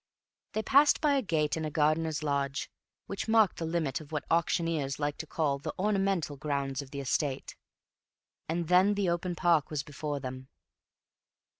They 0.53 0.63
passed 0.63 0.99
by 0.99 1.13
a 1.13 1.21
gate 1.21 1.55
and 1.55 1.63
a 1.63 1.69
gardener's 1.69 2.23
lodge, 2.23 2.71
which 3.05 3.27
marked 3.27 3.57
the 3.57 3.67
limit 3.67 4.01
of 4.01 4.11
what 4.11 4.25
auctioneers 4.31 4.97
like 4.97 5.15
to 5.17 5.27
call 5.27 5.59
"the 5.59 5.75
ornamental 5.77 6.37
grounds 6.37 6.81
of 6.81 6.89
the 6.89 7.01
estate," 7.01 7.55
and 8.49 8.67
then 8.67 8.95
the 8.95 9.09
open 9.09 9.35
park 9.35 9.69
was 9.69 9.83
before 9.83 10.19
them. 10.19 10.47